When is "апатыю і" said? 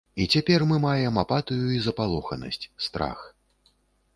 1.23-1.77